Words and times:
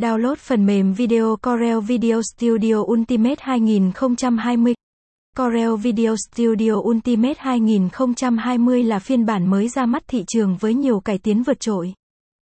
Download 0.00 0.34
phần 0.34 0.66
mềm 0.66 0.92
video 0.92 1.36
Corel 1.36 1.80
Video 1.80 2.20
Studio 2.22 2.74
Ultimate 2.74 3.36
2020. 3.38 4.74
Corel 5.36 5.76
Video 5.82 6.14
Studio 6.16 6.72
Ultimate 6.72 7.34
2020 7.38 8.82
là 8.82 8.98
phiên 8.98 9.26
bản 9.26 9.50
mới 9.50 9.68
ra 9.68 9.86
mắt 9.86 10.02
thị 10.08 10.24
trường 10.26 10.56
với 10.56 10.74
nhiều 10.74 11.00
cải 11.00 11.18
tiến 11.18 11.42
vượt 11.42 11.60
trội. 11.60 11.94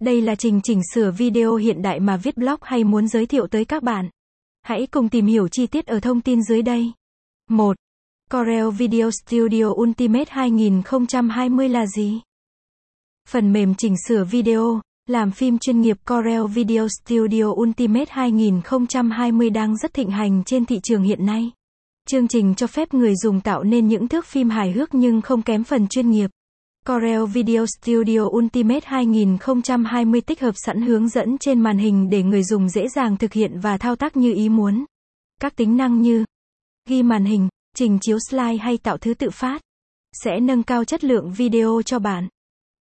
Đây 0.00 0.20
là 0.20 0.34
trình 0.34 0.60
chỉnh 0.62 0.80
sửa 0.94 1.10
video 1.10 1.54
hiện 1.54 1.82
đại 1.82 2.00
mà 2.00 2.16
viết 2.16 2.36
blog 2.36 2.56
hay 2.62 2.84
muốn 2.84 3.08
giới 3.08 3.26
thiệu 3.26 3.46
tới 3.46 3.64
các 3.64 3.82
bạn. 3.82 4.08
Hãy 4.62 4.86
cùng 4.86 5.08
tìm 5.08 5.26
hiểu 5.26 5.48
chi 5.48 5.66
tiết 5.66 5.86
ở 5.86 6.00
thông 6.00 6.20
tin 6.20 6.42
dưới 6.42 6.62
đây. 6.62 6.92
1. 7.50 7.76
Corel 8.30 8.70
Video 8.70 9.10
Studio 9.10 9.64
Ultimate 9.66 10.28
2020 10.28 11.68
là 11.68 11.86
gì? 11.86 12.20
Phần 13.28 13.52
mềm 13.52 13.74
chỉnh 13.74 13.94
sửa 14.08 14.24
video, 14.24 14.80
làm 15.06 15.30
phim 15.30 15.58
chuyên 15.58 15.80
nghiệp 15.80 15.96
Corel 16.06 16.46
Video 16.54 16.86
Studio 16.88 17.44
Ultimate 17.44 18.04
2020 18.08 19.50
đang 19.50 19.76
rất 19.76 19.94
thịnh 19.94 20.10
hành 20.10 20.42
trên 20.46 20.64
thị 20.64 20.80
trường 20.82 21.02
hiện 21.02 21.26
nay. 21.26 21.50
Chương 22.08 22.28
trình 22.28 22.54
cho 22.54 22.66
phép 22.66 22.94
người 22.94 23.16
dùng 23.16 23.40
tạo 23.40 23.62
nên 23.62 23.88
những 23.88 24.08
thước 24.08 24.26
phim 24.26 24.50
hài 24.50 24.72
hước 24.72 24.94
nhưng 24.94 25.20
không 25.20 25.42
kém 25.42 25.64
phần 25.64 25.88
chuyên 25.88 26.10
nghiệp. 26.10 26.30
Corel 26.86 27.24
Video 27.32 27.66
Studio 27.66 28.20
Ultimate 28.20 28.80
2020 28.84 30.20
tích 30.20 30.40
hợp 30.40 30.54
sẵn 30.66 30.82
hướng 30.82 31.08
dẫn 31.08 31.38
trên 31.38 31.60
màn 31.60 31.78
hình 31.78 32.10
để 32.10 32.22
người 32.22 32.44
dùng 32.44 32.68
dễ 32.68 32.88
dàng 32.88 33.16
thực 33.16 33.32
hiện 33.32 33.60
và 33.60 33.78
thao 33.78 33.96
tác 33.96 34.16
như 34.16 34.34
ý 34.34 34.48
muốn. 34.48 34.84
Các 35.40 35.56
tính 35.56 35.76
năng 35.76 36.02
như 36.02 36.24
ghi 36.88 37.02
màn 37.02 37.24
hình, 37.24 37.48
trình 37.76 37.98
chiếu 38.00 38.18
slide 38.30 38.56
hay 38.56 38.78
tạo 38.78 38.98
thứ 38.98 39.14
tự 39.14 39.30
phát 39.30 39.62
sẽ 40.24 40.40
nâng 40.40 40.62
cao 40.62 40.84
chất 40.84 41.04
lượng 41.04 41.32
video 41.32 41.82
cho 41.86 41.98
bạn. 41.98 42.28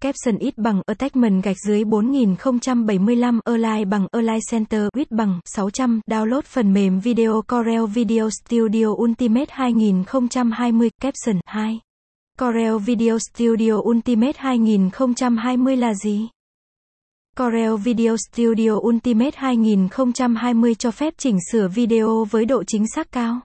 Caption 0.04 0.38
ít 0.38 0.58
bằng 0.58 0.82
attachment 0.86 1.44
gạch 1.44 1.56
dưới 1.68 1.84
4075 1.84 3.40
Align 3.46 3.90
bằng 3.90 4.08
Align 4.12 4.40
Center 4.52 4.82
width 4.96 5.06
bằng 5.10 5.40
600 5.46 6.00
Download 6.08 6.42
phần 6.42 6.74
mềm 6.74 7.00
video 7.00 7.42
Corel 7.42 7.86
Video 7.94 8.30
Studio 8.30 8.88
Ultimate 8.88 9.46
2020 9.50 10.90
Caption 11.02 11.40
2 11.46 11.80
Corel 12.40 12.78
Video 12.86 13.18
Studio 13.32 13.74
Ultimate 13.74 14.34
2020 14.38 15.78
là 15.78 15.94
gì? 15.94 16.28
Corel 17.38 17.76
Video 17.84 18.16
Studio 18.32 18.72
Ultimate 18.72 19.36
2020 19.36 20.76
cho 20.76 20.92
phép 20.92 21.14
chỉnh 21.18 21.38
sửa 21.52 21.68
video 21.68 22.26
với 22.32 22.46
độ 22.46 22.64
chính 22.68 22.84
xác 22.96 23.12
cao. 23.12 23.40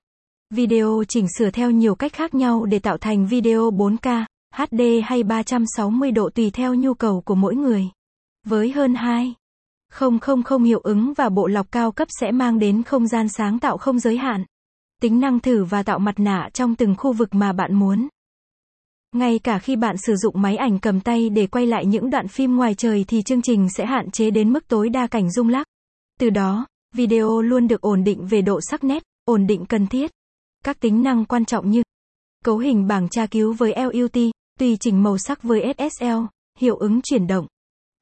Video 0.54 1.04
chỉnh 1.08 1.26
sửa 1.38 1.50
theo 1.50 1.70
nhiều 1.70 1.94
cách 1.94 2.12
khác 2.12 2.34
nhau 2.34 2.64
để 2.64 2.78
tạo 2.78 2.98
thành 2.98 3.26
video 3.26 3.70
4K, 3.70 4.24
HD 4.56 4.80
hay 5.04 5.22
360 5.22 6.10
độ 6.10 6.30
tùy 6.30 6.50
theo 6.50 6.74
nhu 6.74 6.94
cầu 6.94 7.20
của 7.20 7.34
mỗi 7.34 7.54
người. 7.54 7.84
Với 8.46 8.72
hơn 8.72 8.94
2 8.94 9.34
000 10.00 10.64
hiệu 10.64 10.80
ứng 10.80 11.12
và 11.14 11.28
bộ 11.28 11.46
lọc 11.46 11.72
cao 11.72 11.92
cấp 11.92 12.08
sẽ 12.20 12.30
mang 12.32 12.58
đến 12.58 12.82
không 12.82 13.06
gian 13.06 13.28
sáng 13.28 13.58
tạo 13.58 13.78
không 13.78 13.98
giới 13.98 14.16
hạn. 14.16 14.44
Tính 15.02 15.20
năng 15.20 15.40
thử 15.40 15.64
và 15.64 15.82
tạo 15.82 15.98
mặt 15.98 16.14
nạ 16.18 16.48
trong 16.52 16.74
từng 16.74 16.94
khu 16.98 17.12
vực 17.12 17.34
mà 17.34 17.52
bạn 17.52 17.74
muốn. 17.74 18.08
Ngay 19.12 19.38
cả 19.38 19.58
khi 19.58 19.76
bạn 19.76 19.96
sử 19.96 20.16
dụng 20.16 20.42
máy 20.42 20.56
ảnh 20.56 20.78
cầm 20.78 21.00
tay 21.00 21.30
để 21.30 21.46
quay 21.46 21.66
lại 21.66 21.86
những 21.86 22.10
đoạn 22.10 22.28
phim 22.28 22.56
ngoài 22.56 22.74
trời 22.74 23.04
thì 23.08 23.22
chương 23.22 23.42
trình 23.42 23.68
sẽ 23.76 23.86
hạn 23.86 24.10
chế 24.10 24.30
đến 24.30 24.52
mức 24.52 24.68
tối 24.68 24.88
đa 24.88 25.06
cảnh 25.06 25.30
rung 25.30 25.48
lắc. 25.48 25.66
Từ 26.20 26.30
đó, 26.30 26.66
video 26.94 27.40
luôn 27.40 27.68
được 27.68 27.80
ổn 27.80 28.04
định 28.04 28.26
về 28.26 28.42
độ 28.42 28.60
sắc 28.70 28.84
nét, 28.84 29.02
ổn 29.24 29.46
định 29.46 29.66
cần 29.66 29.86
thiết. 29.86 30.10
Các 30.64 30.80
tính 30.80 31.02
năng 31.02 31.24
quan 31.24 31.44
trọng 31.44 31.70
như 31.70 31.82
cấu 32.44 32.58
hình 32.58 32.86
bảng 32.86 33.08
tra 33.08 33.26
cứu 33.26 33.52
với 33.52 33.74
LUT, 33.76 34.33
tùy 34.60 34.76
chỉnh 34.80 35.02
màu 35.02 35.18
sắc 35.18 35.42
với 35.42 35.74
SSL, 35.78 36.06
hiệu 36.58 36.76
ứng 36.76 37.02
chuyển 37.02 37.26
động. 37.26 37.46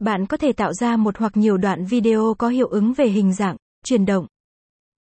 Bạn 0.01 0.27
có 0.27 0.37
thể 0.37 0.53
tạo 0.53 0.73
ra 0.73 0.97
một 0.97 1.19
hoặc 1.19 1.37
nhiều 1.37 1.57
đoạn 1.57 1.85
video 1.85 2.35
có 2.39 2.49
hiệu 2.49 2.69
ứng 2.69 2.93
về 2.93 3.07
hình 3.07 3.33
dạng, 3.35 3.57
chuyển 3.85 4.07
động, 4.07 4.27